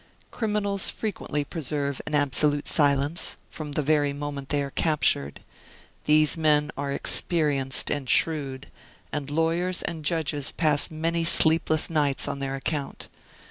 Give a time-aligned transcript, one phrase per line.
[0.31, 5.41] Criminals frequently preserve an absolute silence, from the very moment they are captured.
[6.05, 8.71] These men are experienced and shrewd,
[9.13, 13.09] and lawyers and judges pass many sleepless nights on their account.